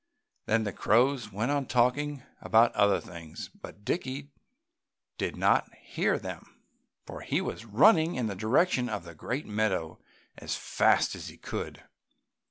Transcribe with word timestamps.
Then 0.47 0.63
the 0.63 0.71
crows 0.73 1.31
went 1.31 1.51
on 1.51 1.67
talking 1.67 2.23
about 2.41 2.73
other 2.73 2.99
things, 2.99 3.49
but 3.49 3.85
Dickie 3.85 4.31
did 5.19 5.35
not 5.37 5.69
hear 5.75 6.17
them, 6.17 6.63
for 7.05 7.21
he 7.21 7.39
was 7.39 7.65
running 7.65 8.15
in 8.15 8.25
the 8.25 8.33
direction 8.33 8.89
of 8.89 9.03
the 9.03 9.13
great 9.13 9.45
meadow 9.45 9.99
as 10.39 10.55
fast 10.55 11.13
as 11.13 11.27
he 11.27 11.37
could. 11.37 11.83